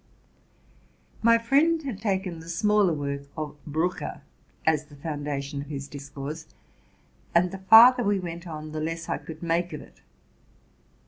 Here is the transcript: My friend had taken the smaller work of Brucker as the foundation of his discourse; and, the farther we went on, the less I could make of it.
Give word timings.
My 1.21 1.37
friend 1.37 1.83
had 1.83 2.01
taken 2.01 2.39
the 2.39 2.49
smaller 2.49 2.91
work 2.91 3.27
of 3.37 3.63
Brucker 3.67 4.23
as 4.65 4.85
the 4.87 4.95
foundation 4.95 5.61
of 5.61 5.67
his 5.67 5.87
discourse; 5.87 6.47
and, 7.35 7.51
the 7.51 7.59
farther 7.59 8.01
we 8.01 8.17
went 8.19 8.47
on, 8.47 8.71
the 8.71 8.81
less 8.81 9.07
I 9.09 9.19
could 9.19 9.43
make 9.43 9.73
of 9.73 9.81
it. 9.81 10.01